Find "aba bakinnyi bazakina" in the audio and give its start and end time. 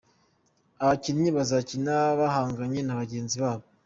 0.81-1.93